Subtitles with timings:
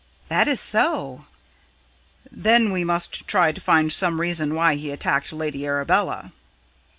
[0.29, 1.25] "That is so!"
[2.31, 6.31] "Then we must try to find some reason why he attacked Lady Arabella."